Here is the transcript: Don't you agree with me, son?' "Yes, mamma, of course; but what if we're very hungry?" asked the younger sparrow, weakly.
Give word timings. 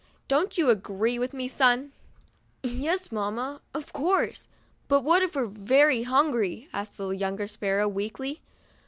Don't 0.27 0.57
you 0.57 0.71
agree 0.71 1.19
with 1.19 1.31
me, 1.31 1.47
son?' 1.47 1.91
"Yes, 2.63 3.11
mamma, 3.11 3.61
of 3.71 3.93
course; 3.93 4.47
but 4.87 5.01
what 5.03 5.21
if 5.21 5.35
we're 5.35 5.45
very 5.45 6.01
hungry?" 6.01 6.67
asked 6.73 6.97
the 6.97 7.09
younger 7.09 7.45
sparrow, 7.45 7.87
weakly. 7.87 8.41